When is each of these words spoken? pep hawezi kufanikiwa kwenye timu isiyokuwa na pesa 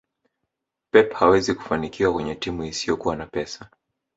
pep 0.91 1.13
hawezi 1.13 1.53
kufanikiwa 1.53 2.13
kwenye 2.13 2.35
timu 2.35 2.63
isiyokuwa 2.63 3.15
na 3.15 3.25
pesa 3.25 3.69